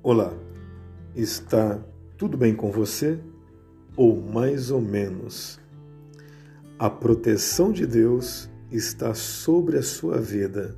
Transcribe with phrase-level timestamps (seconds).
[0.00, 0.32] Olá,
[1.12, 1.84] está
[2.16, 3.18] tudo bem com você?
[3.96, 5.58] Ou mais ou menos?
[6.78, 10.76] A proteção de Deus está sobre a sua vida.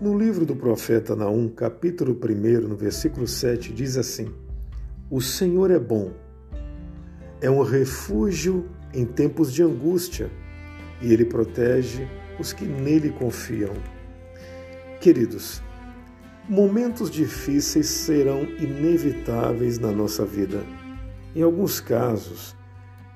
[0.00, 4.32] No livro do profeta Naum, capítulo 1, no versículo 7, diz assim:
[5.10, 6.10] O Senhor é bom,
[7.42, 10.30] é um refúgio em tempos de angústia,
[11.02, 12.08] e ele protege
[12.40, 13.74] os que nele confiam.
[15.02, 15.62] Queridos,
[16.48, 20.62] Momentos difíceis serão inevitáveis na nossa vida.
[21.34, 22.54] Em alguns casos,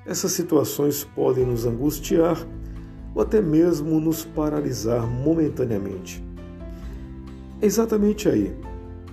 [0.05, 2.37] essas situações podem nos angustiar
[3.15, 6.21] ou até mesmo nos paralisar momentaneamente.
[7.61, 8.53] É exatamente aí,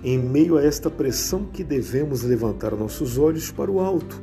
[0.02, 4.20] em meio a esta pressão, que devemos levantar nossos olhos para o alto,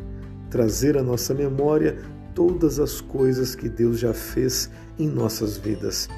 [0.49, 1.99] trazer à nossa memória
[2.33, 6.09] todas as coisas que Deus já fez em nossas vidas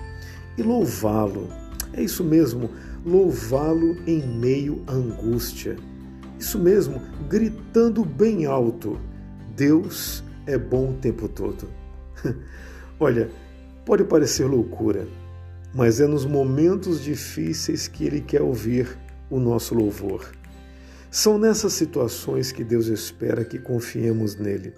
[0.57, 1.47] e louvá-lo.
[1.93, 2.71] É isso mesmo,
[3.07, 5.77] louvá-lo em meio à angústia.
[6.37, 8.99] Isso mesmo, gritando bem alto:
[9.55, 11.69] Deus é bom o tempo todo.
[12.99, 13.29] Olha,
[13.85, 15.07] pode parecer loucura,
[15.73, 18.97] mas é nos momentos difíceis que Ele quer ouvir
[19.29, 20.29] o nosso louvor.
[21.09, 24.73] São nessas situações que Deus espera que confiemos nele.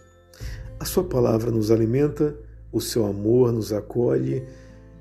[0.79, 2.35] A Sua palavra nos alimenta,
[2.71, 4.45] o seu amor nos acolhe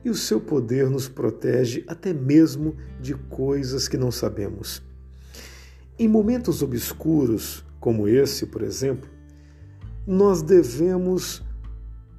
[0.04, 4.82] e o seu poder nos protege até mesmo de coisas que não sabemos.
[5.98, 9.08] Em momentos obscuros, como esse, por exemplo,
[10.06, 11.42] nós devemos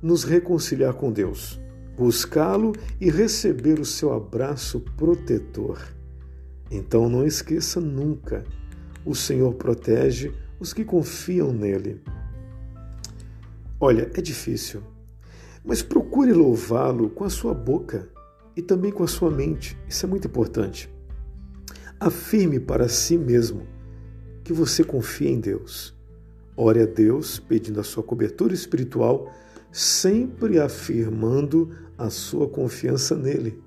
[0.02, 1.60] nos reconciliar com Deus,
[1.98, 5.82] buscá-lo e receber o seu abraço protetor.
[6.70, 8.44] Então não esqueça nunca:
[9.06, 12.02] o Senhor protege os que confiam nele.
[13.80, 14.84] Olha, é difícil
[15.64, 18.10] mas procure louvá-lo com a sua boca
[18.56, 19.78] e também com a sua mente.
[19.88, 20.90] Isso é muito importante.
[22.00, 23.68] Afirme para si mesmo
[24.44, 25.96] que você confia em Deus.
[26.56, 29.32] Ore a Deus pedindo a sua cobertura espiritual,
[29.72, 33.62] sempre afirmando a sua confiança nele.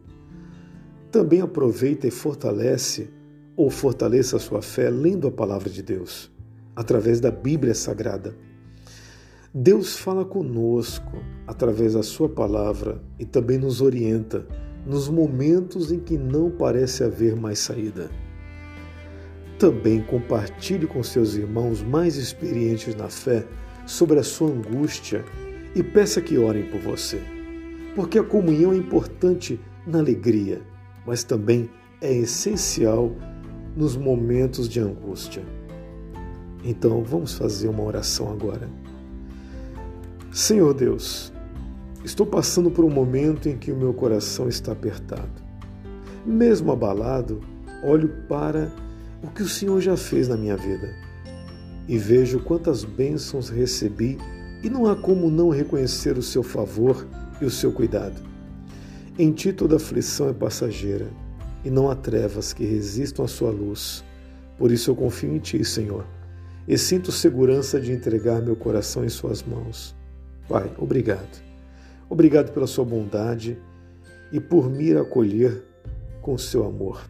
[1.10, 3.10] Também aproveita e fortalece
[3.56, 6.30] ou fortaleça a sua fé lendo a palavra de Deus,
[6.74, 8.34] através da Bíblia Sagrada.
[9.54, 14.46] Deus fala conosco através da Sua palavra e também nos orienta
[14.86, 18.10] nos momentos em que não parece haver mais saída.
[19.58, 23.46] Também compartilhe com seus irmãos mais experientes na fé
[23.84, 25.22] sobre a sua angústia
[25.74, 27.20] e peça que orem por você,
[27.94, 30.62] porque a comunhão é importante na alegria,
[31.06, 31.68] mas também
[32.00, 33.14] é essencial
[33.76, 35.42] nos momentos de angústia.
[36.64, 38.66] Então vamos fazer uma oração agora.
[40.32, 41.31] Senhor Deus,
[42.03, 45.43] estou passando por um momento em que o meu coração está apertado.
[46.25, 47.43] Mesmo abalado,
[47.84, 48.72] olho para
[49.22, 50.88] o que o Senhor já fez na minha vida
[51.87, 54.16] e vejo quantas bênçãos recebi
[54.62, 57.06] e não há como não reconhecer o seu favor
[57.38, 58.19] e o seu cuidado.
[59.19, 61.10] Em ti toda aflição é passageira
[61.62, 64.03] e não há trevas que resistam à sua luz.
[64.56, 66.06] Por isso eu confio em ti, Senhor,
[66.66, 69.94] e sinto segurança de entregar meu coração em suas mãos.
[70.52, 71.42] Pai, obrigado.
[72.10, 73.56] Obrigado pela sua bondade
[74.30, 75.64] e por me acolher
[76.20, 77.08] com o seu amor.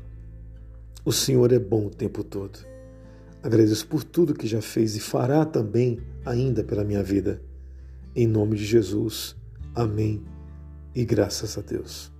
[1.05, 2.61] O Senhor é bom o tempo todo.
[3.43, 7.43] Agradeço por tudo que já fez e fará também ainda pela minha vida.
[8.15, 9.35] Em nome de Jesus.
[9.75, 10.23] Amém.
[10.95, 12.13] E graças a Deus.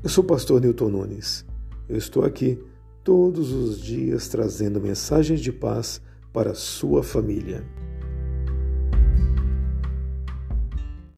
[0.00, 1.44] Eu sou o pastor Newton Nunes.
[1.88, 2.56] Eu estou aqui
[3.02, 6.00] todos os dias trazendo mensagens de paz
[6.32, 7.64] para a sua família.